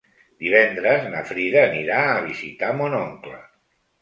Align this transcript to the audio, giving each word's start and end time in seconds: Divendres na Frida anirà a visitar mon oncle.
Divendres 0.43 1.05
na 1.15 1.21
Frida 1.31 1.61
anirà 1.65 2.01
a 2.15 2.25
visitar 2.31 2.71
mon 2.81 2.97
oncle. 3.03 3.37